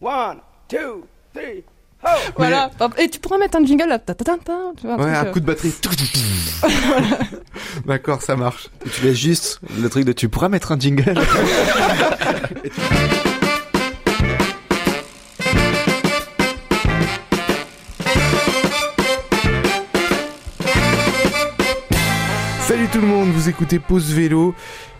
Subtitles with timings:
[0.00, 1.64] One, two, three,
[2.04, 2.08] ho!
[2.36, 2.70] Voilà.
[2.98, 3.98] Et tu pourras mettre un jingle là.
[3.98, 5.72] ta, ta, ta, ta, tu vois, Ouais, truc, un euh, coup de batterie.
[7.86, 8.68] D'accord, ça marche.
[8.92, 11.14] Tu laisses juste le truc de tu pourras mettre un jingle.
[22.60, 24.54] Salut tout le monde, vous écoutez Pause Vélo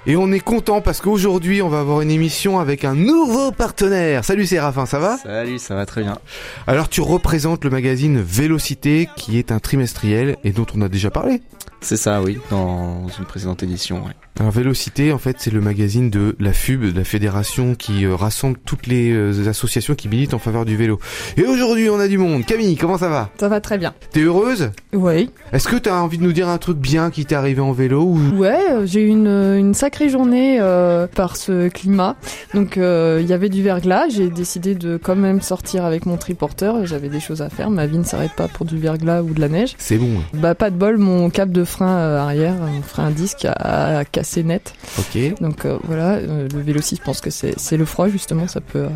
[0.06, 4.24] et on est content parce qu'aujourd'hui on va avoir une émission avec un nouveau partenaire.
[4.24, 5.16] Salut Séraphin, ça va?
[5.18, 6.18] Salut, ça va très bien.
[6.66, 11.10] Alors tu représentes le magazine Vélocité qui est un trimestriel et dont on a déjà
[11.10, 11.42] parlé.
[11.82, 13.98] C'est ça, oui, dans une précédente édition.
[14.04, 14.12] ouais.
[14.40, 18.14] Alors Vélocité en fait c'est le magazine de la FUB, de la fédération qui euh,
[18.14, 20.98] rassemble toutes les euh, associations qui militent en faveur du vélo.
[21.36, 22.44] Et aujourd'hui on a du monde.
[22.44, 23.30] Camille, comment ça va?
[23.40, 23.94] Ça va très bien.
[24.12, 24.70] T'es heureuse?
[24.92, 25.30] Oui.
[25.52, 28.02] Est-ce que t'as envie de nous dire un truc bien qui t'est arrivé en vélo
[28.02, 28.18] ou...
[28.36, 32.16] Ouais, euh, j'ai eu une, une sacrée journée euh, par ce climat.
[32.54, 34.08] Donc euh, il y avait du verglas.
[34.08, 36.86] J'ai décidé de quand même sortir avec mon triporteur.
[36.86, 37.70] J'avais des choses à faire.
[37.70, 39.74] Ma vie ne s'arrête pas pour du verglas ou de la neige.
[39.78, 40.10] C'est bon.
[40.34, 43.98] Bah pas de bol, mon câble de frein euh, arrière, mon frein à disque a,
[43.98, 44.74] a cassé net.
[44.98, 45.18] Ok.
[45.40, 48.86] Donc voilà, le vélo je pense que c'est le froid justement, ça peut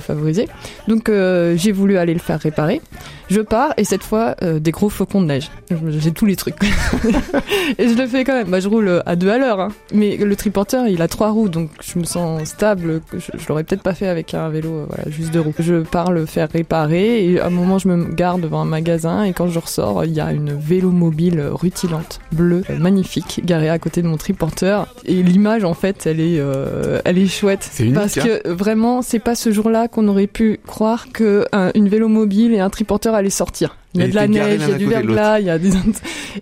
[0.00, 0.48] favoriser.
[0.88, 2.80] Donc j'ai voulu aller le faire réparer.
[3.28, 5.50] Je pars et cette fois des gros flocons de neige.
[5.88, 6.56] J'ai tous les trucs.
[7.78, 8.48] et je le fais quand même.
[8.48, 9.60] Bah, je roule à deux à l'heure.
[9.60, 9.68] hein.
[9.92, 13.00] Mais le triporteur il a trois roues donc je me sens stable.
[13.12, 15.52] Je, je l'aurais peut-être pas fait avec un vélo, euh, voilà, juste deux roues.
[15.58, 19.24] Je pars le faire réparer et à un moment je me garde devant un magasin
[19.24, 23.68] et quand je ressors il y a une vélo mobile rutilante bleue euh, magnifique garée
[23.70, 27.68] à côté de mon triporteur et l'image en fait elle est euh, elle est chouette
[27.70, 28.22] C'est unique, parce hein.
[28.24, 32.08] que euh, vraiment c'est pas ce jour-là qu'on aurait pu croire que un- une vélo
[32.08, 33.76] mobile et un triporteur allaient sortir.
[33.94, 35.70] Il y a de la neige, il y a du verglas, il y a des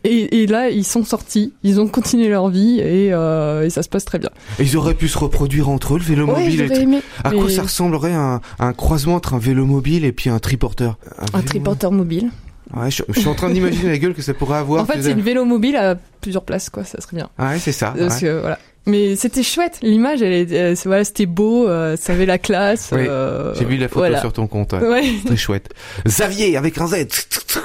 [0.04, 3.82] et, et là ils sont sortis, ils ont continué leur vie et, euh, et ça
[3.82, 4.28] se passe très bien.
[4.58, 7.00] Et ils auraient pu se reproduire entre eux, le vélo Ouais, mobile et j'aurais aimé
[7.24, 10.98] À quoi ça ressemblerait un, un croisement entre un vélo mobile et puis un triporteur?
[11.32, 12.30] Un vélo- triporteur mobile.
[12.76, 14.82] Ouais, je, je suis en train d'imaginer la gueule que ça pourrait avoir.
[14.82, 17.31] En fait, c'est une vélo mobile à plusieurs places quoi, ça serait bien.
[17.38, 17.94] Ah ouais, c'est ça.
[17.98, 18.20] Parce ouais.
[18.28, 18.58] que voilà.
[18.88, 22.38] Mais c'était chouette, l'image elle est euh, c'est- voilà, c'était beau, euh, ça avait la
[22.38, 22.88] classe.
[22.93, 24.21] Oui, euh, J'ai vu la photo voilà.
[24.21, 24.72] sur ton compte.
[24.72, 24.81] ouais.
[24.88, 25.04] Ouais.
[25.26, 25.69] Très chouette.
[26.06, 27.06] Xavier avec un Z.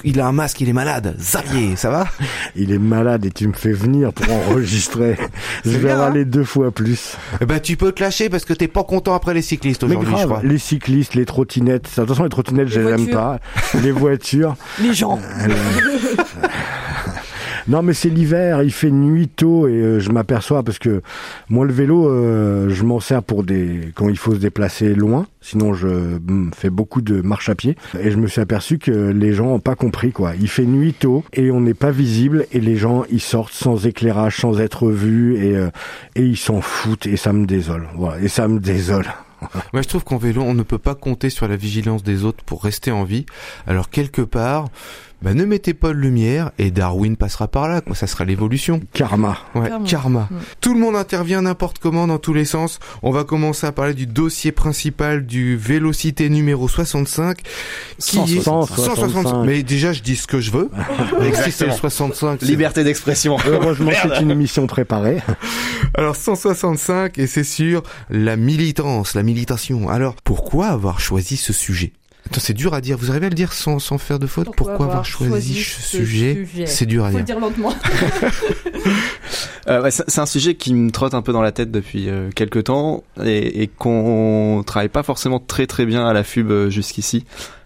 [0.03, 1.15] Il a un masque, il est malade.
[1.17, 2.05] Xavier, ça va?
[2.55, 5.17] Il est malade et tu me fais venir pour enregistrer.
[5.65, 6.01] Je vais bien, hein?
[6.03, 7.15] râler deux fois plus.
[7.41, 10.13] Eh ben tu peux te lâcher parce que t'es pas content après les cyclistes aujourd'hui,
[10.19, 10.41] je crois.
[10.43, 11.83] les cyclistes, les trottinettes.
[11.89, 13.39] De toute façon, les trottinettes, je Les aime pas.
[13.81, 14.55] Les voitures.
[14.81, 15.19] Les gens.
[15.47, 15.47] Euh,
[17.67, 21.01] Non, mais c'est l'hiver, il fait nuit tôt et euh, je m'aperçois parce que
[21.49, 25.27] moi le vélo, euh, je m'en sers pour des quand il faut se déplacer loin.
[25.41, 28.91] Sinon, je mm, fais beaucoup de marche à pied et je me suis aperçu que
[28.91, 30.33] les gens ont pas compris quoi.
[30.39, 33.85] Il fait nuit tôt et on n'est pas visible et les gens ils sortent sans
[33.85, 35.69] éclairage, sans être vus et euh,
[36.15, 37.87] et ils s'en foutent et ça me désole.
[37.95, 39.07] Voilà, et ça me désole.
[39.73, 42.43] Moi, je trouve qu'en vélo, on ne peut pas compter sur la vigilance des autres
[42.43, 43.25] pour rester en vie.
[43.67, 44.69] Alors, quelque part,
[45.23, 47.95] bah, ne mettez pas de lumière et Darwin passera par là, quoi.
[47.95, 48.81] Ça sera l'évolution.
[48.91, 49.37] Karma.
[49.55, 49.87] Ouais, Karma.
[49.87, 50.27] karma.
[50.29, 50.35] Mm.
[50.59, 52.79] Tout le monde intervient n'importe comment dans tous les sens.
[53.03, 57.37] On va commencer à parler du dossier principal du Vélocité numéro 65.
[57.99, 58.95] Qui est 165.
[58.95, 59.45] 165.
[59.45, 60.69] Mais déjà, je dis ce que je veux.
[61.19, 62.39] Avec si c'est le 65.
[62.41, 63.37] c'est- Liberté d'expression.
[63.47, 65.21] Heureusement, c'est une émission préparée.
[65.97, 69.87] Alors 165 et c'est sur la militance, la militation.
[69.89, 71.93] Alors pourquoi avoir choisi ce sujet?
[72.25, 72.97] Attends, c'est dur à dire.
[72.97, 74.49] Vous arrivez à le dire sans, sans faire de faute?
[74.55, 77.35] Pourquoi, avoir choisi, ce sujet, C'est dur à Faut le dire.
[77.35, 77.73] dire lentement.
[79.69, 82.09] Euh, ouais, c'est c'est un sujet qui me trotte un peu dans la tête depuis
[82.09, 86.51] euh, quelques temps et, et qu'on travaille pas forcément très très bien à la FUB
[86.51, 87.23] euh, jusqu'ici.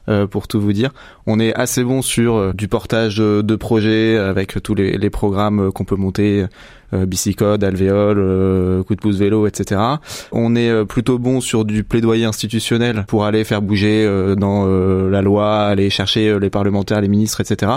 [0.10, 0.92] Euh, pour tout vous dire,
[1.26, 5.72] on est assez bon sur euh, du portage de, projets avec tous les, programmes euh,
[5.72, 6.46] qu'on peut monter,
[6.94, 9.82] Bicicode, Alvéole, Coup de pouce vélo, etc.
[10.32, 14.06] On est plutôt bon sur du plaidoyer institutionnel pour aller faire bouger
[14.38, 17.74] dans la loi, aller chercher les parlementaires, les ministres, etc.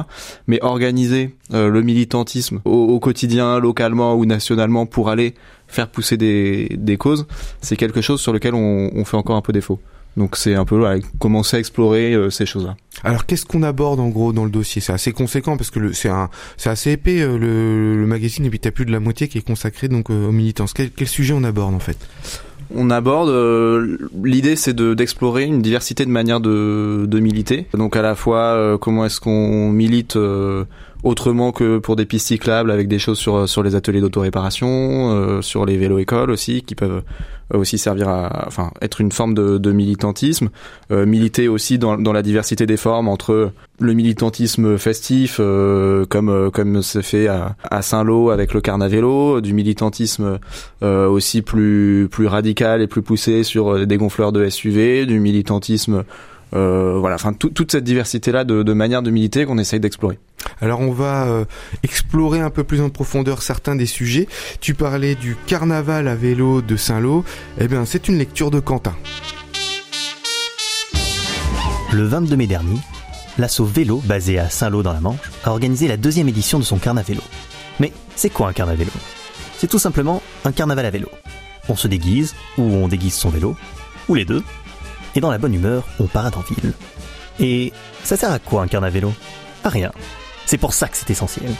[0.46, 5.34] Mais organiser le militantisme au, au quotidien, localement ou nationalement pour aller
[5.66, 7.26] faire pousser des, des causes,
[7.62, 9.80] c'est quelque chose sur lequel on, on fait encore un peu défaut.
[10.16, 12.76] Donc c'est un peu voilà, commencer à explorer euh, ces choses-là.
[13.04, 14.82] Alors qu'est-ce qu'on aborde en gros dans le dossier?
[14.82, 18.44] C'est assez conséquent parce que le- c'est un, c'est assez épais euh, le, le magazine
[18.44, 20.66] et puis t'as plus de la moitié qui est consacrée donc euh, aux militants.
[20.74, 21.96] Quel, quel sujet on aborde en fait?
[22.74, 27.66] On aborde euh, l'idée c'est de d'explorer une diversité de manières de, de militer.
[27.74, 30.64] Donc à la fois euh, comment est-ce qu'on milite euh,
[31.02, 35.64] autrement que pour des pistes cyclables avec des choses sur sur les ateliers d'autoréparation, sur
[35.66, 37.02] les vélos écoles aussi qui peuvent
[37.54, 40.50] aussi servir à, enfin, être une forme de, de militantisme,
[40.90, 46.28] euh, militer aussi dans, dans, la diversité des formes entre le militantisme festif, euh, comme
[46.28, 50.38] euh, comme c'est fait à, à Saint-Lô avec le Carnavélo, du militantisme
[50.82, 55.94] euh, aussi plus plus radical et plus poussé sur des gonfleurs de SUV, du militantisme
[55.94, 56.02] euh,
[56.52, 60.18] voilà, enfin toute cette diversité là de, de manières de militer qu'on essaye d'explorer.
[60.60, 61.44] Alors on va euh,
[61.82, 64.28] explorer un peu plus en profondeur certains des sujets.
[64.60, 67.24] Tu parlais du carnaval à vélo de Saint-Lô.
[67.58, 68.94] Eh bien, c'est une lecture de Quentin.
[71.92, 72.78] Le 22 mai dernier,
[73.38, 76.78] l'assaut vélo basé à Saint-Lô dans la Manche a organisé la deuxième édition de son
[76.78, 77.22] carnavélo.
[77.80, 78.92] Mais c'est quoi un carnavélo
[79.58, 81.08] C'est tout simplement un carnaval à vélo.
[81.68, 83.56] On se déguise ou on déguise son vélo,
[84.08, 84.42] ou les deux,
[85.14, 86.72] et dans la bonne humeur, on parade en ville.
[87.38, 87.72] Et
[88.04, 89.12] ça sert à quoi un carnavélo?
[89.64, 89.92] À rien.
[90.46, 91.50] C'est pour ça que c'est essentiel.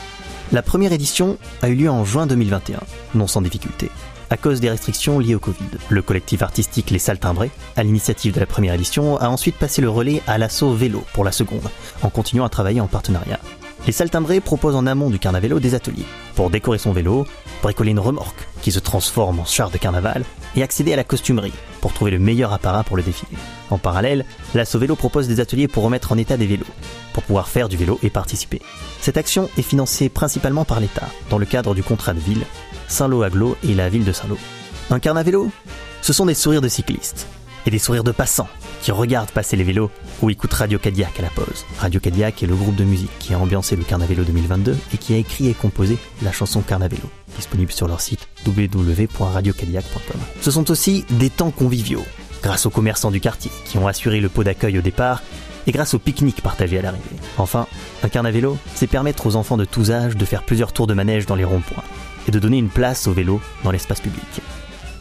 [0.53, 2.81] La première édition a eu lieu en juin 2021,
[3.15, 3.89] non sans difficulté,
[4.31, 5.79] à cause des restrictions liées au Covid.
[5.89, 9.91] Le collectif artistique Les Saltimbrés, à l'initiative de la première édition, a ensuite passé le
[9.91, 11.71] relais à l'assaut vélo pour la seconde,
[12.03, 13.39] en continuant à travailler en partenariat.
[13.87, 16.05] Les Saltimbrés proposent en amont du carnavélo des ateliers
[16.41, 17.27] pour décorer son vélo,
[17.63, 20.25] bricoler une remorque qui se transforme en char de carnaval
[20.57, 21.53] et accéder à la costumerie
[21.83, 23.37] pour trouver le meilleur apparat pour le défilé.
[23.69, 26.65] En parallèle, l'Asso Vélo propose des ateliers pour remettre en état des vélos,
[27.13, 28.63] pour pouvoir faire du vélo et participer.
[29.03, 32.47] Cette action est financée principalement par l'État, dans le cadre du contrat de ville,
[32.89, 34.39] Saint-Lô-Aglo et la ville de Saint-Lô.
[34.89, 35.51] Un carnavélo
[36.01, 37.27] Ce sont des sourires de cyclistes
[37.67, 38.49] et des sourires de passants
[38.81, 39.91] qui regardent passer les vélos
[40.23, 41.65] ou écoutent Radio Cadillac à la pause.
[41.79, 45.15] Radio Cadillac est le groupe de musique qui a ambiancé le Carnavélo 2022 et qui
[45.15, 47.03] a écrit et composé la chanson Carnavélo,
[47.37, 50.21] disponible sur leur site www.radiocadillac.com.
[50.41, 52.05] Ce sont aussi des temps conviviaux,
[52.43, 55.23] grâce aux commerçants du quartier qui ont assuré le pot d'accueil au départ
[55.67, 57.05] et grâce au pique-nique partagé à l'arrivée.
[57.37, 57.67] Enfin,
[58.03, 61.27] un carnavélo, c'est permettre aux enfants de tous âges de faire plusieurs tours de manège
[61.27, 61.85] dans les ronds-points
[62.27, 64.41] et de donner une place au vélo dans l'espace public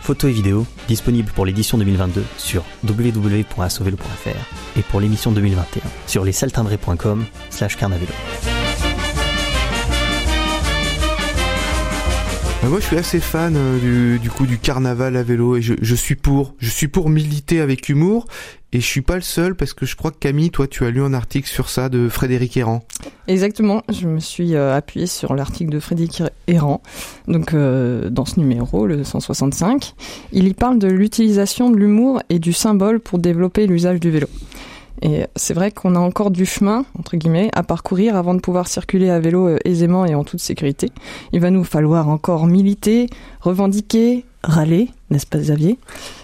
[0.09, 7.25] photos et vidéos disponibles pour l'édition 2022 sur www.assovelo.fr et pour l'émission 2021 sur lessaltimbrés.com
[7.51, 8.11] slash carnavélo.
[12.61, 15.75] Bah, moi, je suis assez fan euh, du, coup du carnaval à vélo et je,
[15.81, 16.56] je, suis pour.
[16.59, 18.25] Je suis pour militer avec humour
[18.73, 20.91] et je suis pas le seul parce que je crois que Camille, toi, tu as
[20.91, 22.83] lu un article sur ça de Frédéric Errand.
[23.27, 26.81] Exactement, je me suis euh, appuyé sur l'article de Frédéric Errand,
[27.27, 29.94] donc euh, dans ce numéro, le 165.
[30.33, 34.27] Il y parle de l'utilisation de l'humour et du symbole pour développer l'usage du vélo.
[35.01, 38.68] Et c'est vrai qu'on a encore du chemin, entre guillemets, à parcourir avant de pouvoir
[38.68, 40.90] circuler à vélo euh, aisément et en toute sécurité.
[41.31, 43.10] Il va nous falloir encore militer,
[43.42, 45.80] revendiquer, râler, n'est-ce pas Xavier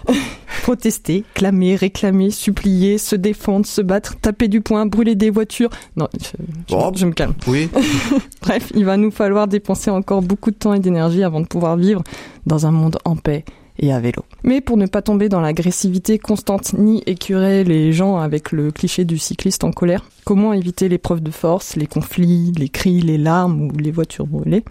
[0.62, 5.70] Protester, clamer, réclamer, supplier, se défendre, se battre, taper du poing, brûler des voitures.
[5.96, 7.34] Non, je, me calme.
[7.46, 7.68] Oui.
[8.42, 11.76] Bref, il va nous falloir dépenser encore beaucoup de temps et d'énergie avant de pouvoir
[11.76, 12.02] vivre
[12.46, 13.44] dans un monde en paix
[13.78, 14.24] et à vélo.
[14.42, 19.04] Mais pour ne pas tomber dans l'agressivité constante ni écurer les gens avec le cliché
[19.04, 23.18] du cycliste en colère, comment éviter les preuves de force, les conflits, les cris, les
[23.18, 24.64] larmes ou les voitures brûlées?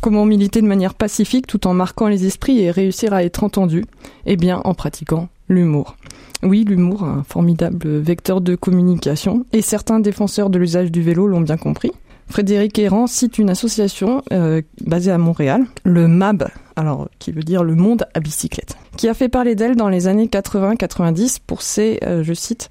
[0.00, 3.84] Comment militer de manière pacifique tout en marquant les esprits et réussir à être entendu
[4.26, 5.96] Eh bien en pratiquant l'humour.
[6.42, 11.42] Oui, l'humour, un formidable vecteur de communication, et certains défenseurs de l'usage du vélo l'ont
[11.42, 11.92] bien compris.
[12.30, 17.64] Frédéric Errand cite une association euh, basée à Montréal, le MAB, alors qui veut dire
[17.64, 21.98] le monde à bicyclette, qui a fait parler d'elle dans les années 80-90 pour ses,
[22.04, 22.70] euh, je cite,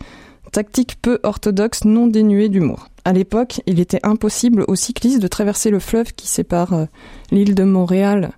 [0.53, 2.87] tactiques peu orthodoxes non dénuées d'humour.
[3.03, 6.85] À l'époque, il était impossible aux cyclistes de traverser le fleuve qui sépare euh,
[7.31, 8.31] l'île de Montréal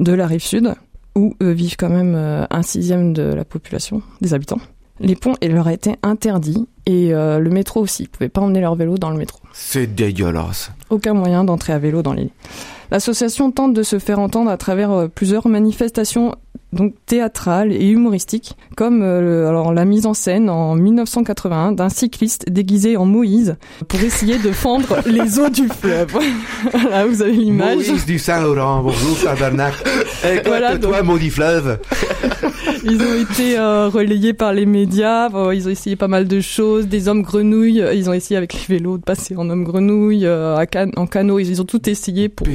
[0.00, 0.74] de la rive sud,
[1.14, 4.58] où vivent quand même un sixième de la population, des habitants.
[4.98, 8.04] Les ponts leur étaient interdits et euh, le métro aussi.
[8.04, 9.40] Ils pouvaient pas emmener leur vélo dans le métro.
[9.52, 10.70] C'est dégueulasse.
[10.90, 12.30] Aucun moyen d'entrer à vélo dans les
[12.90, 16.34] L'association tente de se faire entendre à travers euh, plusieurs manifestations
[16.72, 22.50] donc théâtrales et humoristiques, comme euh, alors la mise en scène en 1981 d'un cycliste
[22.50, 23.56] déguisé en Moïse
[23.88, 26.18] pour essayer de fendre les eaux du fleuve.
[26.90, 27.76] Là, vous avez l'image.
[27.76, 29.84] Moïse du Saint-Laurent, bonjour tabernacle.
[30.44, 31.78] voilà, toi, maudit fleuve.
[32.84, 36.88] ils ont été euh, relayés par les médias, ils ont essayé pas mal de choses,
[36.88, 41.06] des hommes grenouilles, ils ont essayé avec les vélos de passer en homme grenouille, en
[41.06, 42.46] canot, ils, ont tout essayé pour...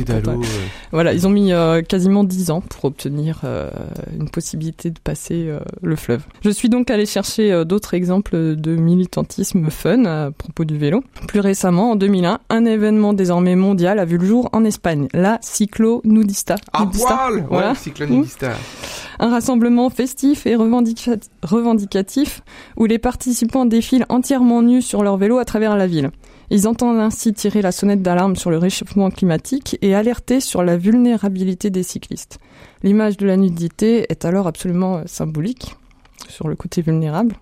[0.91, 3.69] Voilà, ils ont mis euh, quasiment 10 ans pour obtenir euh,
[4.17, 6.23] une possibilité de passer euh, le fleuve.
[6.43, 11.03] Je suis donc allé chercher d'autres exemples de militantisme fun à propos du vélo.
[11.27, 15.39] Plus récemment, en 2001, un événement désormais mondial a vu le jour en Espagne, la
[15.41, 16.55] Cyclo Nudista.
[16.73, 17.75] À poil voilà.
[17.75, 18.51] Cyclo Nudista.
[19.21, 22.41] Un rassemblement festif et revendicatif
[22.77, 26.11] où les participants défilent entièrement nus sur leur vélo à travers la ville.
[26.51, 30.77] Ils entendent ainsi tirer la sonnette d'alarme sur le réchauffement climatique et alerter sur la
[30.77, 32.39] vulnérabilité des cyclistes.
[32.83, 35.75] L'image de la nudité est alors absolument euh, symbolique
[36.27, 37.35] sur le côté vulnérable.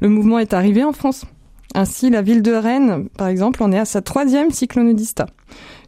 [0.00, 1.24] Le mouvement est arrivé en France.
[1.76, 5.26] Ainsi, la ville de Rennes, par exemple, en est à sa troisième cyclonodista.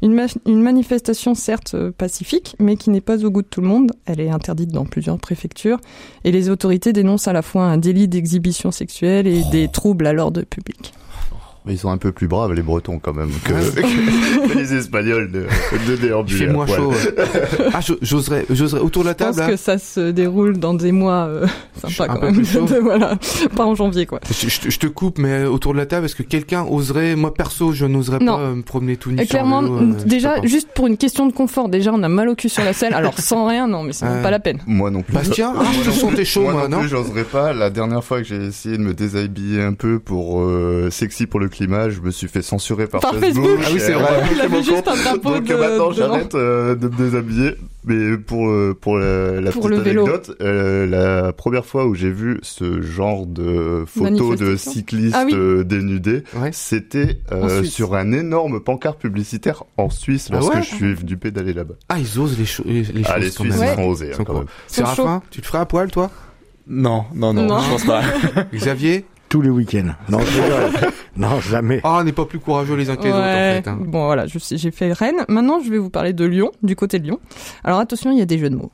[0.02, 3.68] Une, une manifestation certes euh, pacifique, mais qui n'est pas au goût de tout le
[3.68, 3.92] monde.
[4.06, 5.78] Elle est interdite dans plusieurs préfectures.
[6.24, 10.12] Et les autorités dénoncent à la fois un délit d'exhibition sexuelle et des troubles à
[10.12, 10.92] l'ordre public.
[11.68, 13.52] Ils sont un peu plus braves les Bretons quand même que,
[14.52, 15.46] que les Espagnols de,
[15.88, 16.38] de déambuler.
[16.38, 16.92] Il fait moins chaud.
[17.72, 19.34] ah, j'oserais, j'oserais autour de la table.
[19.34, 21.46] Je pense que ça se déroule dans des mois euh,
[21.84, 22.42] sympas quand même.
[22.82, 23.16] voilà,
[23.54, 24.20] pas en janvier quoi.
[24.30, 27.34] Je, je, je, te coupe, mais autour de la table, est-ce que quelqu'un oserait, moi
[27.34, 29.20] perso, je n'oserais pas me promener tout nu.
[29.20, 32.28] Et clairement, vélo, euh, déjà, juste pour une question de confort, déjà on a mal
[32.28, 32.94] au cul sur la selle.
[32.94, 34.60] Alors sans rien, non, mais c'est pas la peine.
[34.66, 35.14] Moi non plus.
[35.14, 37.52] Bastien, ah, je te sentais chaud, moi, moi non, plus, j'oserais pas.
[37.52, 41.40] La dernière fois que j'ai essayé de me déshabiller un peu pour euh, sexy pour
[41.40, 43.44] le climat, je me suis fait censurer par, par Facebook.
[43.44, 43.60] Facebook.
[43.66, 44.22] Ah oui, c'est vrai.
[44.32, 47.54] Il avait juste un drapeau Donc de, maintenant, j'arrête euh, de me déshabiller.
[47.88, 50.02] Mais pour euh, pour la, la Pour petite le vélo.
[50.06, 55.24] anecdote, euh, la première fois où j'ai vu ce genre de photos de cyclistes Ah
[55.24, 55.34] oui.
[55.64, 56.50] dénudés, Ouais.
[56.52, 61.16] c'était euh, sur un énorme pancart publicitaire en Suisse Ah lorsque ouais je suis venu
[61.16, 61.74] pédaler là-bas.
[61.88, 63.56] Ah, ils osent les, cho- les, les Ah, choses les Suisses.
[63.60, 63.74] Ouais.
[63.76, 66.10] sont osés Ils hein, Séraphin, tu te ferais à poil, toi?
[66.68, 67.60] Non, non, non, Non.
[67.60, 68.02] je pense pas.
[68.52, 69.04] Xavier?
[69.28, 69.90] Tous les week-ends.
[71.18, 71.80] Non, jamais.
[71.82, 73.22] Ah, on n'est pas plus courageux les uns que les autres, en
[73.62, 73.68] fait.
[73.68, 73.78] hein.
[73.80, 75.24] Bon voilà, j'ai fait Rennes.
[75.28, 77.20] Maintenant, je vais vous parler de Lyon, du côté de Lyon.
[77.64, 78.70] Alors attention, il y a des jeux de mots.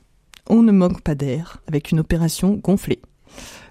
[0.49, 3.01] On ne manque pas d'air avec une opération gonflée.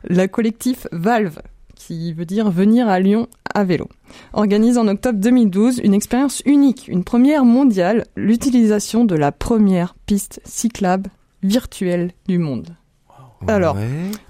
[0.09, 1.41] La collectif Valve,
[1.75, 3.89] qui veut dire venir à Lyon à vélo,
[4.33, 10.41] organise en octobre 2012 une expérience unique, une première mondiale, l'utilisation de la première piste
[10.45, 11.11] cyclable
[11.43, 12.75] virtuelle du monde.
[13.47, 13.83] Alors, Ouais.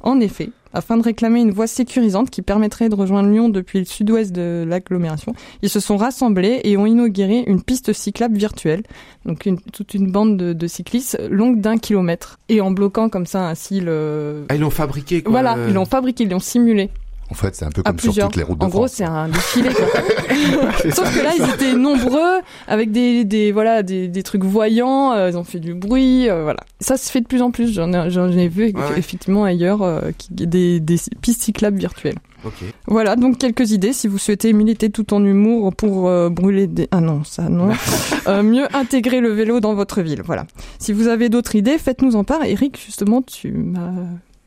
[0.02, 3.84] En effet, afin de réclamer une voie sécurisante qui permettrait de rejoindre Lyon depuis le
[3.84, 8.82] sud-ouest de l'agglomération, ils se sont rassemblés et ont inauguré une piste cyclable virtuelle,
[9.26, 13.26] donc une- toute une bande de, de cyclistes longue d'un kilomètre, et en bloquant comme
[13.26, 14.44] ça ainsi le...
[14.48, 15.30] Ah, ils l'ont fabriqué, quoi.
[15.32, 15.66] Voilà, euh.
[15.68, 16.90] ils l'ont fabriqué, ils l'ont simulé
[17.32, 18.92] En fait, c'est un peu comme sur toutes les routes de en gros, France.
[18.92, 19.70] c'est un défilé.
[20.94, 25.12] Sauf que là, ils étaient nombreux avec des, des voilà des, des trucs voyants.
[25.14, 26.28] euh, ils ont fait du bruit.
[26.28, 26.60] euh, voilà.
[26.80, 27.72] Ça se fait de plus en plus.
[27.72, 28.98] J'en ai, j'en ai vu Ouais, ouais.
[28.98, 32.18] effectivement ailleurs euh, qui- des, des pistes cyclables virtuelles.
[32.44, 32.52] Ok.
[32.86, 36.88] Voilà, donc quelques idées si vous souhaitez militer tout en humour pour euh, brûler des...
[36.90, 37.70] Ah non, ça non.
[38.28, 40.46] Euh, mieux intégrer le vélo dans votre ville, voilà.
[40.78, 42.44] Si vous avez d'autres idées, faites-nous en part.
[42.44, 43.90] Eric, justement, tu m'as...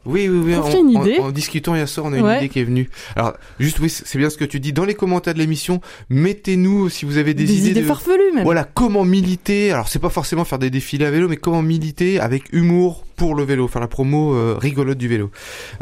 [0.06, 0.56] Oui, oui, oui.
[0.56, 1.18] On En, une en- idée.
[1.20, 2.38] en discutant hier soir, on a une Ouais.
[2.38, 2.90] idée qui est venue.
[3.16, 4.72] Alors, juste, oui, c'est bien ce que tu dis.
[4.74, 8.44] Dans les commentaires de l'émission, mettez-nous si vous avez des, Des, idées de- farfelues même.
[8.44, 9.72] Voilà, comment militer.
[9.72, 13.36] Alors, c'est pas forcément faire des défilés à vélo, mais comment militer avec humour pour
[13.36, 15.32] le vélo, faire la promo euh, rigolote du vélo.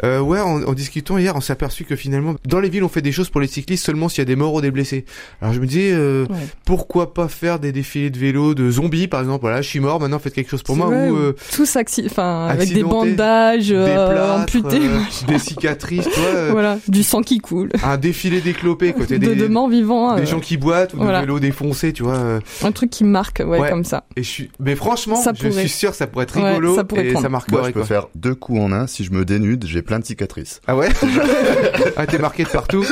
[0.04, 2.88] Euh, ouais, en, en discutant hier, on s'est aperçu que finalement, dans les villes, on
[2.88, 5.04] fait des choses pour les cyclistes seulement s'il y a des morts ou des blessés.
[5.40, 6.36] Alors, je me disais, euh, Ouais.
[6.64, 9.40] pourquoi pas faire des défilés de vélo de zombies, par exemple?
[9.42, 10.88] Voilà, je suis mort, maintenant faites quelque chose pour moi.
[10.88, 11.76] Ouais, ou, euh, tous
[12.06, 16.50] enfin avec des bandages des euh, plâtres, amputés, euh, des cicatrices, tu vois.
[16.50, 20.26] voilà, du sang qui coule, un défilé déclopé côté de, des, de morts vivants, des
[20.26, 21.20] gens qui boitent ou voilà.
[21.20, 22.38] de vélos défoncés, tu vois.
[22.62, 23.70] un truc qui marque, ouais, Ouais.
[23.70, 24.04] comme ça.
[24.16, 25.60] Et je suis, mais franchement, Ça je pourrait.
[25.60, 27.23] suis sûr ça pourrait être Ouais, rigolo ça pourrait et prendre.
[27.28, 27.84] Ça Moi, je peux quoi.
[27.86, 28.86] faire deux coups en un.
[28.86, 30.60] Si je me dénude, j'ai plein de cicatrices.
[30.66, 30.88] Ah ouais
[31.96, 32.84] Ah t'es marqué de partout.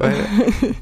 [0.00, 0.10] Ouais.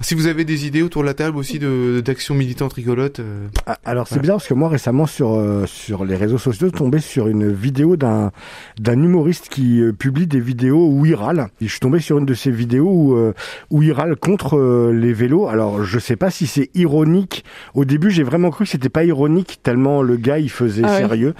[0.01, 3.21] si vous avez des idées autour de la table aussi de d'actions militantes rigolotes.
[3.21, 6.71] euh, Ah, Alors c'est bizarre parce que moi récemment sur euh, sur les réseaux sociaux
[6.71, 8.33] tombé sur une vidéo d'un
[8.81, 11.47] d'un humoriste qui euh, publie des vidéos où il râle.
[11.61, 13.33] Et je suis tombé sur une de ces vidéos où euh,
[13.71, 15.47] où il râle contre euh, les vélos.
[15.47, 17.45] Alors je sais pas si c'est ironique.
[17.75, 20.99] Au début j'ai vraiment cru que c'était pas ironique tellement le gars il faisait Ah
[20.99, 21.35] sérieux.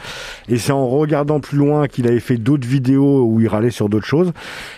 [0.49, 3.89] Et c'est en regardant plus loin qu'il avait fait d'autres vidéos où il râlait sur
[3.89, 4.33] d'autres choses.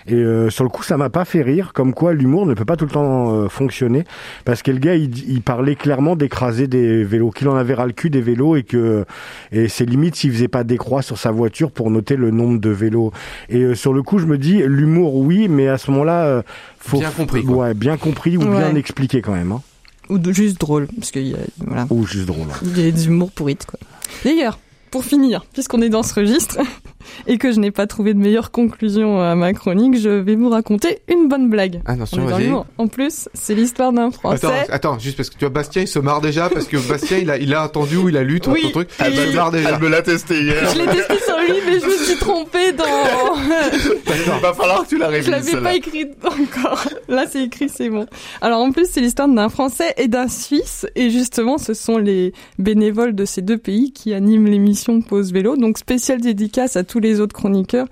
[0.06, 1.72] Et euh, sur le coup ça m'a pas fait rire.
[1.74, 4.04] Comme quoi l'humour ne peut pas tout le temps euh, fonctionner
[4.44, 7.86] parce que le gars il, il parlait clairement d'écraser des vélos qu'il en avait ras
[7.86, 9.04] le cul des vélos et que
[9.52, 12.60] et c'est limite s'il faisait pas des croix sur sa voiture pour noter le nombre
[12.60, 13.12] de vélos
[13.48, 16.42] et euh, sur le coup je me dis l'humour oui mais à ce moment-là euh,
[16.78, 17.56] faut Bien compris, quoi.
[17.56, 18.58] ouais bien compris ou Ouais.
[18.58, 19.62] bien expliqué quand même hein.
[20.08, 22.90] Ou de, juste drôle, parce qu'il y a, voilà, ou juste drôle il y a
[22.92, 23.80] des humours pourrites, quoi.
[24.24, 26.58] D'ailleurs, pour finir, puisqu'on est dans ce registre,
[27.26, 30.48] et que je n'ai pas trouvé de meilleure conclusion à ma chronique, je vais vous
[30.48, 31.80] raconter une bonne blague.
[31.86, 32.44] On Attention, est dans vas-y.
[32.44, 32.66] l'humour.
[32.78, 34.46] En plus, c'est l'histoire d'un Français.
[34.46, 37.18] Attends, attends, juste parce que tu vois Bastien, il se marre déjà parce que Bastien,
[37.18, 38.88] il a, il a entendu ou il a lu ton, Oui, ton truc.
[39.04, 39.70] et- il se marre déjà.
[39.70, 40.68] Elle me l'a testé hier.
[40.72, 42.84] Je l'ai testé sur lui, mais je me suis trompée dans...
[44.36, 45.30] Il va falloir que tu la Je révises.
[45.30, 45.62] l'avais celle-là.
[45.70, 46.84] pas écrit encore.
[47.08, 48.06] Là, c'est écrit, c'est bon.
[48.40, 50.86] Alors, en plus, c'est l'histoire d'un Français et d'un Suisse.
[50.94, 55.56] Et justement, ce sont les bénévoles de ces deux pays qui animent l'émission Pause Vélo.
[55.56, 57.86] Donc, spéciale dédicace à tous les autres chroniqueurs.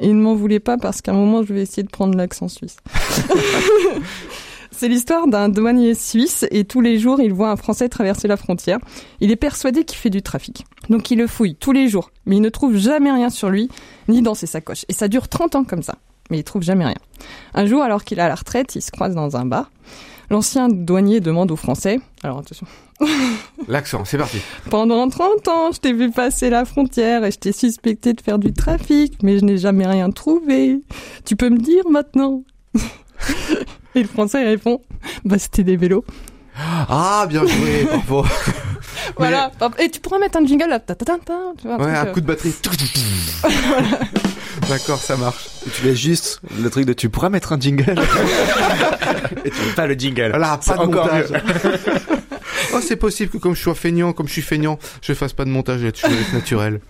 [0.00, 2.48] Et ne m'en voulez pas parce qu'à un moment, je vais essayer de prendre l'accent
[2.48, 2.76] suisse.
[4.76, 8.36] C'est l'histoire d'un douanier suisse et tous les jours il voit un Français traverser la
[8.36, 8.78] frontière.
[9.20, 10.66] Il est persuadé qu'il fait du trafic.
[10.90, 13.68] Donc il le fouille tous les jours, mais il ne trouve jamais rien sur lui,
[14.08, 14.84] ni dans ses sacoches.
[14.88, 15.94] Et ça dure 30 ans comme ça,
[16.28, 16.96] mais il trouve jamais rien.
[17.54, 19.70] Un jour, alors qu'il est à la retraite, il se croise dans un bar.
[20.30, 22.66] L'ancien douanier demande au Français, alors attention.
[23.68, 24.38] L'accent, c'est parti.
[24.70, 28.38] Pendant 30 ans, je t'ai vu passer la frontière et je t'ai suspecté de faire
[28.38, 30.80] du trafic, mais je n'ai jamais rien trouvé.
[31.24, 32.42] Tu peux me dire maintenant
[33.94, 34.80] Et le Français répond,
[35.24, 36.04] bah c'était des vélos.
[36.56, 38.24] Ah, bien joué, bravo.
[39.16, 39.50] Voilà.
[39.78, 40.78] Et tu pourras mettre un jingle là.
[40.78, 42.54] Ta, ta, ta, ta, tu vois, un Ouais, truc, un euh, coup de batterie.
[44.68, 45.48] D'accord, ça marche.
[45.74, 47.94] Tu laisses juste le truc de tu pourras mettre un jingle.
[49.44, 50.30] Et tu mets pas le jingle.
[50.30, 51.26] Voilà, pas de encore montage.
[52.74, 55.44] oh, c'est possible que comme je sois feignant, comme je suis feignant, je fasse pas
[55.44, 56.80] de montage là-dessus, naturel.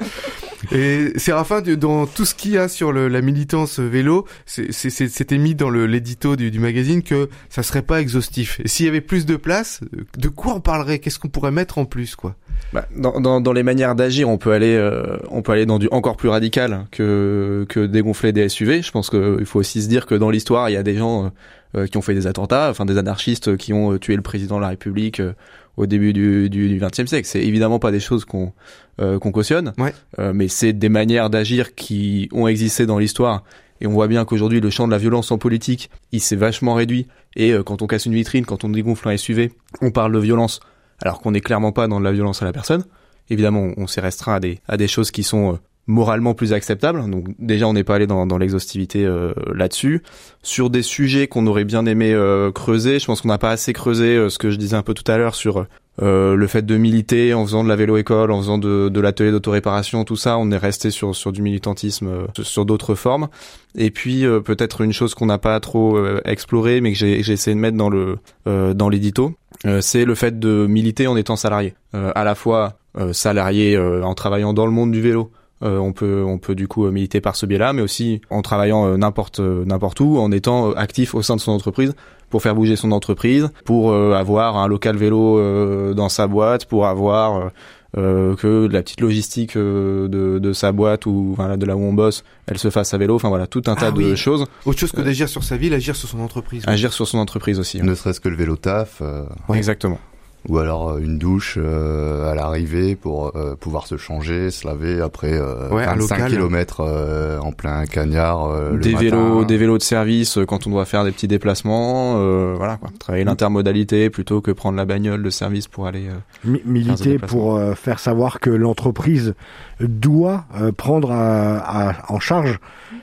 [0.72, 5.54] Et Séraphin, dans tout ce qu'il y a sur le- la militance vélo, c'était mis
[5.54, 8.60] dans l'édito du, du magazine que ça serait pas exhaustif.
[8.64, 9.80] Et s'il y avait plus de place,
[10.18, 10.98] de quoi on parlerait?
[10.98, 12.34] Qu'est-ce qu'on pourrait mettre en plus, quoi?
[12.72, 15.78] Bah, dans, dans, dans les manières d'agir, on peut aller, euh, on peut aller dans
[15.78, 18.82] du encore plus radical que que dégonfler des SUV.
[18.82, 21.32] Je pense qu'il faut aussi se dire que dans l'histoire, il y a des gens
[21.76, 24.56] euh, qui ont fait des attentats, enfin des anarchistes qui ont euh, tué le président
[24.56, 25.32] de la République euh,
[25.76, 27.26] au début du du XXe siècle.
[27.28, 28.52] C'est évidemment pas des choses qu'on
[29.00, 29.92] euh, qu'on cautionne, Ouais.
[30.18, 33.42] Euh, mais c'est des manières d'agir qui ont existé dans l'histoire.
[33.80, 36.74] Et on voit bien qu'aujourd'hui, le champ de la violence en politique, il s'est vachement
[36.74, 37.08] réduit.
[37.36, 40.18] Et euh, quand on casse une vitrine, quand on dégonfle un SUV, on parle de
[40.18, 40.60] violence
[41.02, 42.84] alors qu'on n'est clairement pas dans de la violence à la personne.
[43.30, 46.52] Évidemment, on, on s'est restreint à des, à des choses qui sont euh, moralement plus
[46.52, 47.08] acceptables.
[47.10, 50.02] Donc déjà, on n'est pas allé dans, dans l'exhaustivité euh, là-dessus.
[50.42, 53.72] Sur des sujets qu'on aurait bien aimé euh, creuser, je pense qu'on n'a pas assez
[53.72, 55.66] creusé euh, ce que je disais un peu tout à l'heure sur
[56.02, 59.30] euh, le fait de militer en faisant de la vélo-école, en faisant de, de l'atelier
[59.30, 60.38] d'autoréparation, tout ça.
[60.38, 63.28] On est resté sur, sur du militantisme, euh, sur d'autres formes.
[63.76, 67.54] Et puis euh, peut-être une chose qu'on n'a pas trop explorée, mais que j'ai essayé
[67.54, 69.34] de mettre dans le dans l'édito,
[69.80, 71.74] c'est le fait de militer en étant salarié.
[71.92, 72.74] À la fois
[73.12, 75.30] salarié en travaillant dans le monde du vélo.
[75.64, 78.42] Euh, on peut on peut du coup euh, militer par ce biais-là, mais aussi en
[78.42, 81.94] travaillant euh, n'importe euh, n'importe où, en étant actif au sein de son entreprise
[82.30, 86.66] pour faire bouger son entreprise, pour euh, avoir un local vélo euh, dans sa boîte,
[86.66, 87.48] pour avoir euh,
[87.96, 91.80] euh, que la petite logistique euh, de, de sa boîte ou voilà, de là où
[91.84, 93.14] on bosse, elle se fasse à vélo.
[93.14, 94.16] Enfin voilà, tout un tas Ah de oui.
[94.16, 94.46] choses.
[94.66, 96.64] Autre chose que d'agir sur sa ville, agir sur son entreprise.
[96.66, 97.80] Agir sur son entreprise aussi.
[97.80, 97.84] hein.
[97.84, 99.56] Ne serait-ce que le vélo taf, euh, Ouais.
[99.58, 99.98] Exactement.
[100.48, 105.00] Ou alors euh, une douche euh, à l'arrivée pour euh, pouvoir se changer, se laver
[105.00, 106.30] après euh, Ouais, un 25 local.
[106.32, 108.46] km euh, en plein cagnard.
[108.46, 109.04] euh, le des matin.
[109.04, 112.16] vélos, des vélos de service quand on doit faire des petits déplacements.
[112.18, 112.90] euh, voilà quoi.
[112.98, 116.08] Travailler l'intermodalité plutôt que prendre la bagnole de service pour aller.
[116.08, 116.12] euh,
[116.44, 119.34] Mi- militer pour euh, faire savoir que l'entreprise
[119.80, 122.58] doit euh, prendre à- à- en charge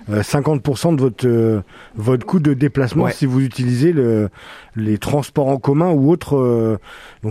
[0.10, 1.62] euh, 50% de votre euh,
[1.95, 3.12] votre coût de déplacement Ouais.
[3.13, 4.30] si vous utilisez le,
[4.75, 6.38] les transports en commun ou autres.
[6.38, 6.77] euh,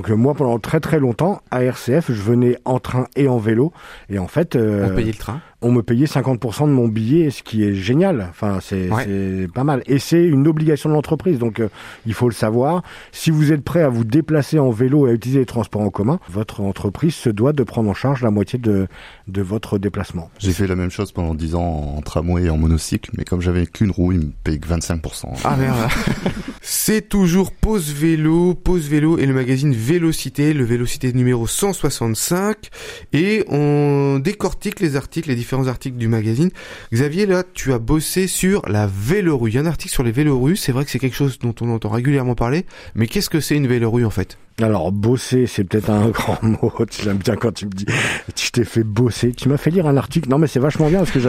[0.01, 3.37] donc euh, moi pendant très très longtemps à RCF je venais en train et en
[3.37, 3.71] vélo
[4.09, 5.43] et en fait euh, On payait le train.
[5.61, 8.27] on me payait 50% de mon billet, ce qui est génial.
[8.31, 9.47] Enfin, c'est Ouais.
[9.55, 9.83] pas mal.
[9.85, 11.69] Et c'est une obligation de l'entreprise, donc euh,
[12.07, 12.83] il faut le savoir.
[13.13, 15.91] Si vous êtes prêt à vous déplacer en vélo et à utiliser les transports en
[15.91, 18.89] commun, votre entreprise se doit de prendre en charge la moitié de,
[19.29, 20.31] de votre déplacement.
[20.39, 23.43] J'ai fait la même chose pendant 10 ans en tramway et en monocycle, mais comme
[23.43, 25.41] j'avais qu'une roue, ils me payent que 25%.
[25.45, 25.77] Ah merde.
[26.63, 32.69] C'est toujours Pause Vélo, Pause Vélo et le magazine Vélocité, le Vélocité numéro 165.
[33.15, 36.51] Et on décortique les articles, les différents articles du magazine.
[36.93, 39.51] Xavier, là, tu as bossé sur la vélorue.
[39.51, 40.57] Il y a un article sur les vélorues.
[40.57, 42.67] C'est vrai que c'est quelque chose dont on entend régulièrement parler.
[42.95, 44.37] Mais qu'est-ce que c'est une vélorue en fait?
[44.63, 46.73] Alors, bosser, c'est peut-être un grand mot.
[47.03, 47.87] J'aime bien quand tu me dis,
[48.37, 49.33] je t'ai fait bosser.
[49.33, 50.29] Tu m'as fait lire un article.
[50.29, 51.21] Non, mais c'est vachement bien parce que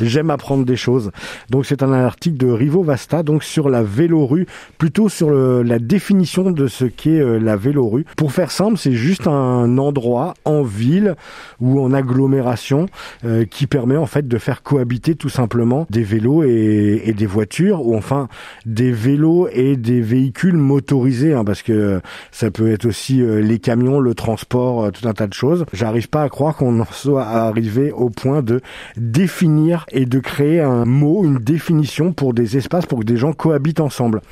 [0.00, 1.10] j'aime apprendre des choses.
[1.50, 4.46] Donc, c'est un article de Rivo Vasta, donc sur la vélorue,
[4.78, 8.04] plutôt sur le- la définition de ce qu'est euh, la vélorue.
[8.16, 11.14] Pour faire simple, c'est juste un endroit en ville
[11.60, 12.86] ou en agglomération
[13.24, 17.26] euh, qui permet en fait de faire cohabiter tout simplement des vélos et, et des
[17.26, 18.28] voitures ou enfin
[18.66, 22.00] des vélos et des véhicules motorisés hein, parce que
[22.32, 25.64] ça peut être aussi euh, les camions, le transport, euh, tout un tas de choses.
[25.72, 28.60] J'arrive pas à croire qu'on en soit arrivé au point de
[28.96, 33.32] définir et de créer un mot, une définition pour des espaces pour que des gens
[33.32, 34.22] cohabitent ensemble.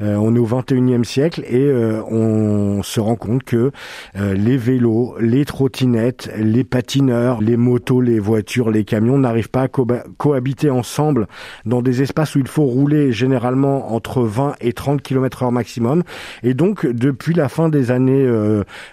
[0.00, 3.70] Euh, on est au 21e siècle et euh, on se rend compte que
[4.16, 9.62] euh, les vélos, les trottinettes, les patineurs, les motos, les voitures, les camions n'arrivent pas
[9.62, 9.86] à co-
[10.16, 11.28] cohabiter ensemble
[11.66, 16.02] dans des espaces où il faut rouler généralement entre 20 et 30 km heure maximum.
[16.42, 18.28] Et donc, depuis la fin des années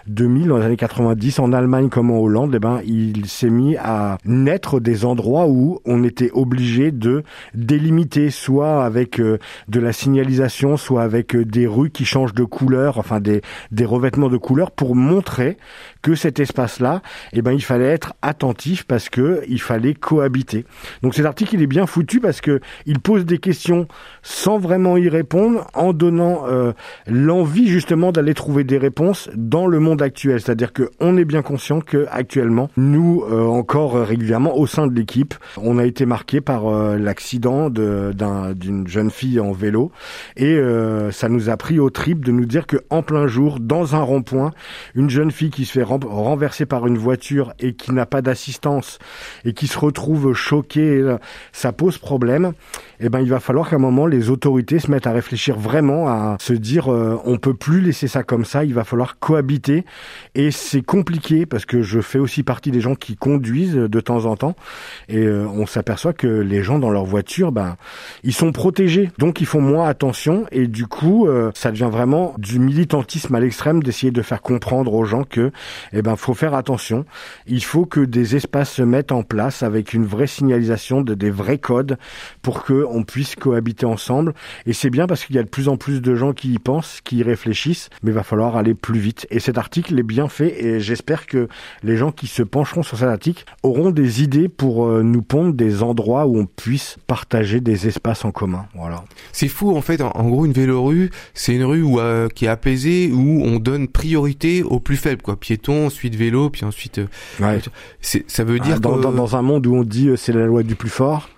[0.06, 3.76] 2000, dans les années 90, en Allemagne comme en Hollande, eh ben, il s'est mis
[3.76, 7.22] à naître des endroits où on était obligé de
[7.54, 13.20] délimiter, soit avec de la signalisation, soit avec des rues qui changent de couleur, enfin
[13.20, 13.42] des,
[13.84, 15.56] revêtements de couleur, pour montrer
[16.02, 20.64] que cet espace-là, eh ben, il fallait être attentif parce que il fallait cohabiter.
[21.02, 23.86] Donc cet article, il est bien foutu parce que il pose des questions
[24.22, 26.72] sans vraiment y répondre, en donnant euh,
[27.06, 30.40] l'envie justement d'aller trouver des réponses dans le monde actuel.
[30.40, 34.94] C'est-à-dire que on est bien conscient que actuellement, nous euh, encore régulièrement au sein de
[34.94, 39.92] l'équipe, on a été marqué par euh, l'accident d'une jeune fille en vélo
[40.36, 40.58] et
[41.10, 44.00] ça nous a pris au trip de nous dire que en plein jour, dans un
[44.00, 44.52] rond-point,
[44.94, 48.98] une jeune fille qui se fait renversé par une voiture et qui n'a pas d'assistance
[49.44, 51.16] et qui se retrouve choqué,
[51.52, 52.52] ça pose problème.
[53.00, 56.08] Eh ben, il va falloir qu'à un moment les autorités se mettent à réfléchir vraiment,
[56.08, 58.64] à se dire, euh, on peut plus laisser ça comme ça.
[58.70, 59.84] Il va falloir cohabiter.
[60.36, 64.26] Et c'est compliqué parce que je fais aussi partie des gens qui conduisent de temps
[64.26, 64.54] en temps.
[65.08, 67.76] Et euh, on s'aperçoit que les gens dans leur voiture, ben,
[68.22, 70.46] ils sont protégés, donc ils font moins attention.
[70.52, 74.94] Et du coup, euh, ça devient vraiment du militantisme à l'extrême d'essayer de faire comprendre
[74.94, 75.50] aux gens que
[75.92, 77.04] eh ben, faut faire attention.
[77.48, 81.30] Il faut que des espaces se mettent en place avec une vraie signalisation, de, des
[81.30, 81.98] vrais codes
[82.42, 84.34] pour que on puisse cohabiter ensemble.
[84.66, 86.58] Et c'est bien parce qu'il y a de plus en plus de gens qui y
[86.58, 89.26] pensent, qui y réfléchissent, mais il va falloir aller plus vite.
[89.30, 91.48] Et cet article est bien fait et j'espère que
[91.82, 95.52] les gens qui se pencheront sur cet article auront des idées pour euh, nous pondre
[95.52, 98.66] des endroits où on puisse partager des espaces en commun.
[98.74, 99.04] Voilà.
[99.32, 100.00] C'est fou en fait.
[100.00, 103.88] En, gros, une vélorue, c'est une rue où, euh, qui est apaisée où on donne
[103.88, 105.36] priorité aux plus faibles, quoi.
[105.36, 106.98] Piétons, ensuite vélo, puis ensuite.
[106.98, 107.06] Euh,
[107.40, 107.60] ouais.
[108.00, 110.88] Ça veut dire dans, dans, un monde où on dit c'est la loi du plus
[110.88, 111.28] fort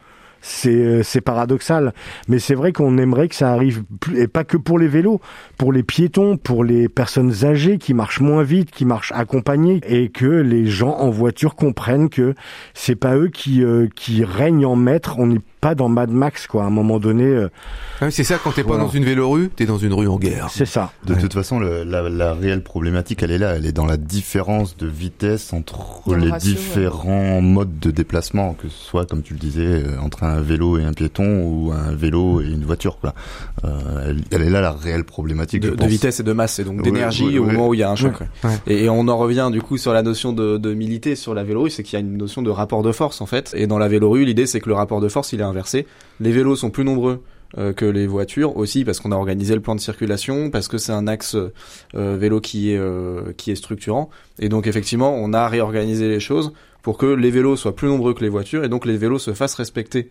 [0.42, 1.94] c'est euh, c'est paradoxal,
[2.28, 5.20] mais c'est vrai qu'on aimerait que ça arrive plus, et pas que pour les vélos,
[5.57, 10.09] pour les piétons, pour les personnes âgées qui marchent moins vite, qui marchent accompagnées, et
[10.09, 12.35] que les gens en voiture comprennent que
[12.74, 15.14] c'est pas eux qui euh, qui règnent en maître.
[15.18, 16.64] On est pas dans Mad Max quoi.
[16.64, 17.24] À un moment donné.
[17.24, 17.48] Euh,
[18.00, 18.38] ah c'est ça.
[18.42, 20.48] Quand t'es pas dans une vélorue, t'es dans une rue en guerre.
[20.50, 20.92] C'est ça.
[21.07, 23.55] De toute façon, la, la, réelle problématique, elle est là.
[23.57, 28.85] Elle est dans la différence de vitesse entre les différents modes de déplacement, que ce
[28.85, 32.40] soit, comme tu le disais, euh, entre un vélo et un piéton ou un vélo
[32.40, 32.98] et une voiture.
[32.98, 33.14] Quoi.
[33.64, 35.62] Euh, elle, est là la réelle problématique.
[35.62, 37.90] De, de vitesse et de masse, et donc d'énergie au moment où il y a
[37.90, 38.14] un choc.
[38.66, 41.70] Et, on en revient du coup sur la notion de, de militer sur la vélorue,
[41.70, 43.54] c'est qu'il y a une notion de rapport de force en fait.
[43.56, 45.86] Et dans la vélorue, l'idée c'est que le rapport de force il est inversé.
[46.20, 47.22] Les vélos sont plus nombreux
[47.58, 50.78] euh, que les voitures aussi parce qu'on a organisé le plan de circulation, parce que
[50.78, 51.36] c'est un axe
[51.94, 56.20] euh, vélo qui est euh, qui est structurant et donc effectivement on a réorganisé les
[56.20, 59.18] choses pour que les vélos soient plus nombreux que les voitures et donc les vélos
[59.18, 60.10] se fassent respecter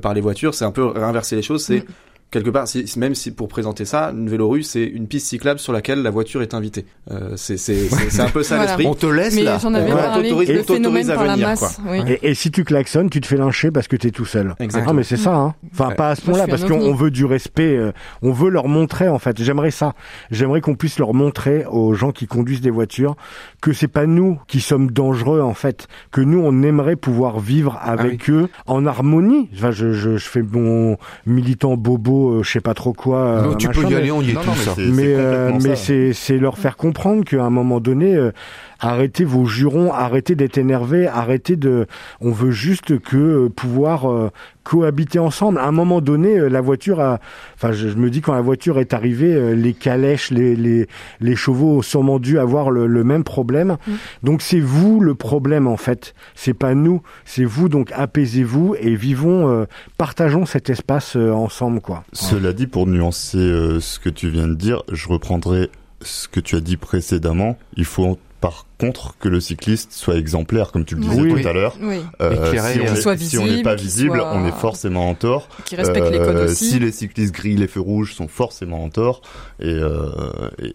[0.00, 0.54] par les voitures.
[0.54, 1.64] C'est un peu inverser les choses.
[1.64, 1.92] C'est mm
[2.32, 5.72] quelque part, si, même si pour présenter ça, une vélorue, c'est une piste cyclable sur
[5.72, 6.86] laquelle la voiture est invitée.
[7.10, 8.86] Euh, c'est un peu ça l'esprit.
[8.86, 9.58] On te laisse Mais là.
[9.62, 9.92] J'en avais
[10.64, 11.48] phénomène à venir.
[11.48, 11.98] Masse, oui.
[12.08, 14.54] et, et, si tu klaxonnes, tu te fais lyncher parce que tu es tout seul.
[14.58, 14.90] Exactement.
[14.90, 15.34] Ah, mais c'est ça.
[15.34, 15.54] Hein.
[15.72, 17.76] Enfin, pas à ce point-là, parce qu'on veut du respect.
[17.76, 17.92] Euh,
[18.22, 19.42] on veut leur montrer, en fait.
[19.42, 19.94] J'aimerais ça.
[20.30, 23.16] J'aimerais qu'on puisse leur montrer aux gens qui conduisent des voitures
[23.60, 25.86] que c'est pas nous qui sommes dangereux, en fait.
[26.10, 29.50] Que nous, on aimerait pouvoir vivre ah avec eux en harmonie.
[29.54, 33.42] Enfin, je, je, je fais mon militant bobo, euh, je sais pas trop quoi.
[33.42, 34.70] Non, tu peux y aller, on y est tous.
[34.78, 35.14] Mais,
[35.62, 38.32] mais c'est c'est leur faire comprendre qu'à un moment donné, euh,
[38.82, 41.86] arrêtez vos jurons, arrêtez d'être énervés, arrêtez de.
[42.20, 44.30] On veut juste que euh, pouvoir euh,
[44.64, 45.58] cohabiter ensemble.
[45.58, 47.20] À un moment donné, la voiture a.
[47.54, 50.88] Enfin, je, me dis quand la voiture est arrivée, les calèches, les les,
[51.20, 53.76] les chevaux ont sûrement dû avoir le, le même problème.
[53.86, 53.92] Mm.
[54.24, 56.14] Donc c'est vous le problème en fait.
[56.34, 57.68] C'est pas nous, c'est vous.
[57.68, 59.66] Donc apaisez-vous et vivons,
[59.96, 62.04] partageons cet espace ensemble quoi.
[62.12, 63.38] Cela dit, pour nuancer
[63.80, 67.84] ce que tu viens de dire, je reprendrai ce que tu as dit précédemment, il
[67.84, 71.76] faut par contre que le cycliste soit exemplaire, comme tu le disais tout à l'heure.
[72.20, 75.48] Euh, si on n'est pas visible, on est forcément en tort.
[75.64, 76.70] Qui respecte les codes euh, aussi.
[76.70, 79.22] Si les cyclistes grillent les feux rouges, sont forcément en tort.
[79.60, 80.10] Et, euh,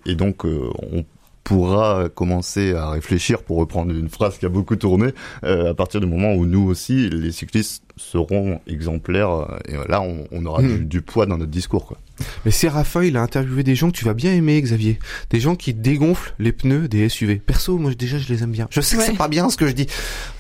[0.06, 1.04] et, donc, on
[1.44, 6.08] pourra commencer à réfléchir, pour reprendre une phrase qui a beaucoup tourné, à partir du
[6.08, 9.60] moment où nous aussi, les cyclistes, seront exemplaires.
[9.68, 10.78] Et là, on, aura hmm.
[10.80, 11.86] du, du, poids dans notre discours.
[11.86, 11.98] Quoi.
[12.46, 15.00] Mais Séraphin, il a interviewé des gens que tu vas bien aimer, Xavier.
[15.30, 17.36] Des gens qui dégonflent les pneus des SUV.
[17.36, 18.68] Perso, moi déjà, je les aime bien.
[18.72, 19.88] Je sais que c'est pas bien ce que je dis,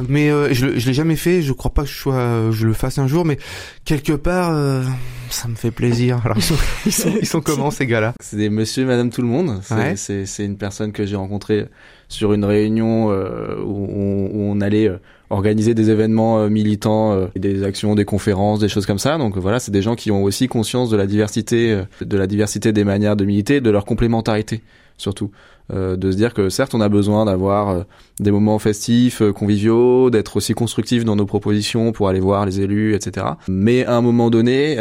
[0.07, 1.41] mais euh, je, je l'ai jamais fait.
[1.41, 3.37] Je crois pas que je sois, je le fasse un jour, mais
[3.85, 4.83] quelque part, euh,
[5.29, 6.21] ça me fait plaisir.
[6.25, 6.55] Alors ils sont,
[7.21, 8.13] ils sont, comment ces gars-là?
[8.21, 9.61] C'est des Monsieur et Madame tout le monde.
[9.95, 11.67] C'est c'est une personne que j'ai rencontrée
[12.09, 14.89] sur une réunion euh, où, on, où, on, allait
[15.29, 19.17] organiser des événements euh, militants, euh, des actions, des conférences, des choses comme ça.
[19.17, 22.27] Donc voilà, c'est des gens qui ont aussi conscience de la diversité, euh, de la
[22.27, 24.61] diversité des manières de militer, de leur complémentarité
[24.99, 25.29] surtout.
[25.71, 27.83] Euh, de se dire que certes on a besoin d'avoir euh,
[28.21, 32.95] des moments festifs, conviviaux, d'être aussi constructifs dans nos propositions pour aller voir les élus,
[32.95, 33.25] etc.
[33.49, 34.73] Mais à un moment donné,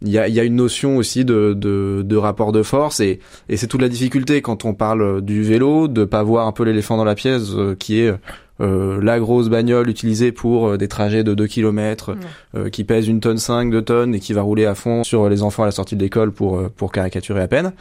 [0.00, 3.20] il y a, y, a, une notion aussi de, de, de rapport de force et,
[3.48, 6.64] et c'est toute la difficulté quand on parle du vélo, de pas voir un peu
[6.64, 8.14] l'éléphant dans la pièce qui est
[8.60, 12.16] euh, la grosse bagnole utilisée pour euh, des trajets de 2 km
[12.56, 15.28] euh, qui pèse une tonne 5, 2 tonnes et qui va rouler à fond sur
[15.28, 17.72] les enfants à la sortie de l'école pour pour caricaturer à peine.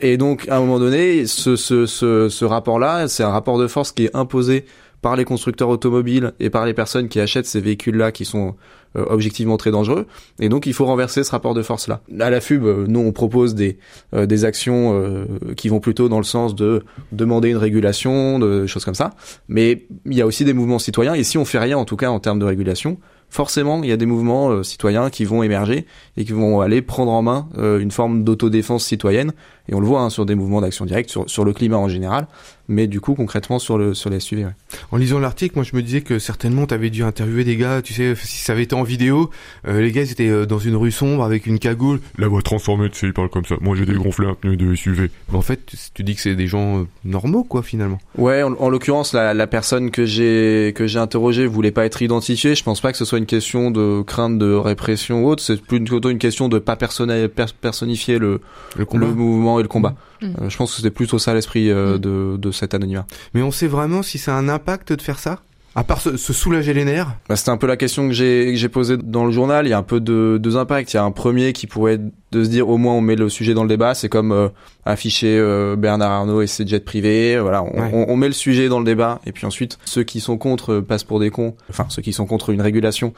[0.00, 3.66] et donc à un moment donné, ce ce ce, ce rapport-là, c'est un rapport de
[3.66, 4.64] force qui est imposé
[5.06, 8.56] par les constructeurs automobiles et par les personnes qui achètent ces véhicules-là qui sont
[8.96, 10.08] euh, objectivement très dangereux.
[10.40, 12.00] Et donc il faut renverser ce rapport de force-là.
[12.18, 13.78] À la FUB, euh, nous on propose des
[14.14, 15.24] euh, des actions
[15.56, 19.12] qui vont plutôt dans le sens de demander une régulation, de choses comme ça.
[19.46, 21.14] Mais il y a aussi des mouvements citoyens.
[21.14, 23.92] Et si on fait rien, en tout cas en termes de régulation, forcément, il y
[23.92, 27.92] a des mouvements citoyens qui vont émerger et qui vont aller prendre en main une
[27.92, 29.32] forme d'autodéfense citoyenne.
[29.68, 31.88] Et on le voit hein, sur des mouvements d'action directe, sur, sur le climat en
[31.88, 32.26] général
[32.68, 34.44] mais du coup concrètement sur le sur les SUV.
[34.44, 34.50] Ouais.
[34.90, 37.82] En lisant l'article, moi je me disais que certainement tu avais dû interviewer des gars,
[37.82, 39.30] tu sais, si ça avait été en vidéo,
[39.66, 42.00] euh, les gars ils étaient euh, dans une rue sombre avec une cagoule.
[42.18, 43.56] La voix transformée, tu sais, ils parlent comme ça.
[43.60, 45.10] Moi j'ai dégonflé un pneu de SUV.
[45.32, 47.98] en fait, tu dis que c'est des gens euh, normaux quoi finalement.
[48.18, 52.54] Ouais, en, l'occurrence la, la, personne que j'ai que j'ai interrogée voulait pas être identifiée.
[52.54, 55.42] Je pense pas que ce soit une question de crainte de répression ou autre.
[55.42, 58.40] C'est plutôt une question de pas personnifier le
[58.76, 59.94] le, le, mouvement et le combat.
[60.22, 60.48] Mmh.
[60.48, 61.98] je pense que c'était plutôt ça l'esprit mmh.
[61.98, 63.06] de, de cet anonymat.
[63.34, 65.40] Mais on sait vraiment si ça a un impact de faire ça?
[65.76, 68.96] À part se, soulager les nerfs bah, C'était un peu la question que j'ai posée
[68.96, 69.66] dans le journal.
[69.66, 70.94] Il y a un peu de deux impacts.
[70.94, 73.14] Il y a un premier qui pourrait être de se dire au moins on met
[73.14, 73.94] le sujet dans le débat.
[73.94, 74.48] C'est comme euh,
[74.86, 77.38] afficher euh, Bernard Arnault et ses jets privés.
[77.38, 79.20] Voilà, on, on, met le sujet dans le débat.
[79.26, 81.54] Et puis ensuite, ceux qui sont contre euh, passent pour des cons.
[81.68, 83.12] Enfin, ceux qui sont contre une régulation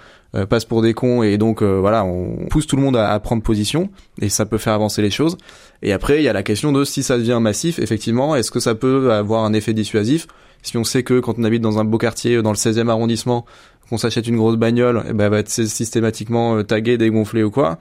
[0.50, 1.22] passent pour des cons.
[1.22, 3.88] Et donc voilà, on pousse tout le monde à, à, prendre position.
[4.20, 5.38] Et ça peut faire avancer les choses.
[5.82, 8.58] Et après, il y a la question de si ça devient massif, effectivement, est-ce que
[8.58, 10.26] ça peut avoir un effet dissuasif
[10.62, 13.44] si on sait que quand on habite dans un beau quartier, dans le 16e arrondissement,
[13.88, 17.42] qu'on s'achète une grosse bagnole, et eh ben, elle va être systématiquement euh, taguée, dégonflée
[17.42, 17.78] ou quoi,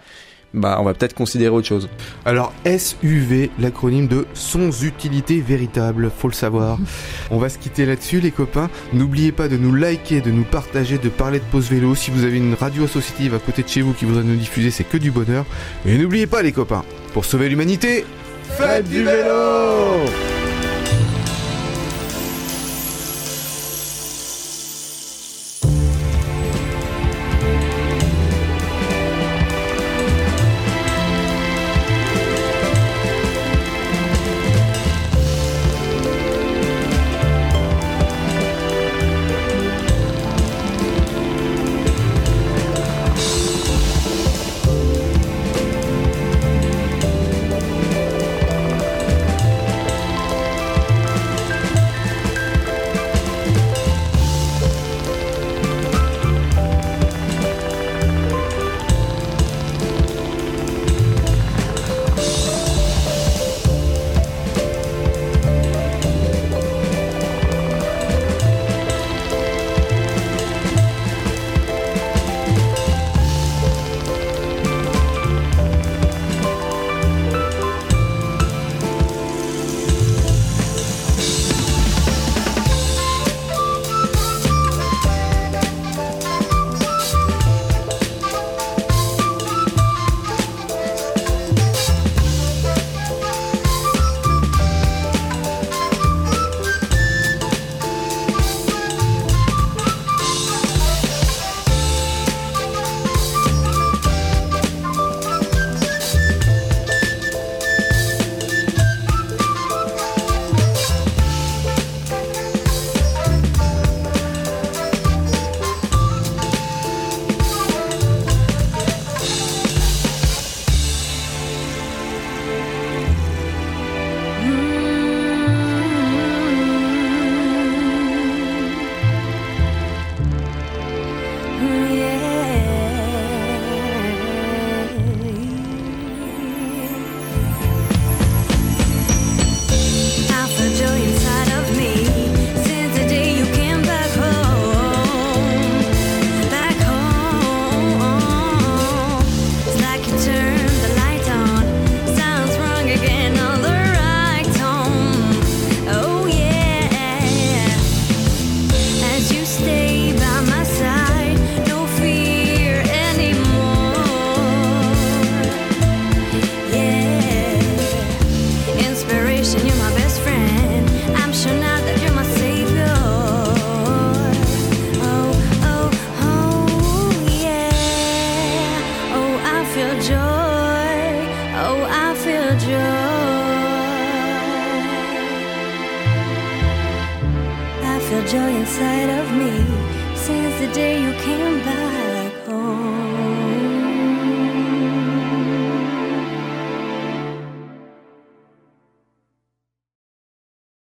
[0.53, 1.89] bah on va peut-être considérer autre chose.
[2.25, 6.79] Alors SUV, l'acronyme de sans utilité véritable, faut le savoir.
[7.31, 8.69] on va se quitter là-dessus les copains.
[8.93, 11.95] N'oubliez pas de nous liker, de nous partager, de parler de pause vélo.
[11.95, 14.71] Si vous avez une radio associative à côté de chez vous qui voudrait nous diffuser,
[14.71, 15.45] c'est que du bonheur.
[15.85, 18.05] Et n'oubliez pas les copains, pour sauver l'humanité,
[18.57, 20.37] faites du vélo